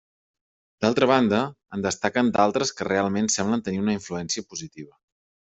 [0.85, 1.41] D'altra banda,
[1.77, 4.95] en destaquen d'altres que realment semblen tenir una influència positiva.